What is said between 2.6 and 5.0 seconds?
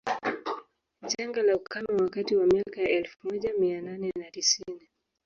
ya elfu moja mia nane na tisini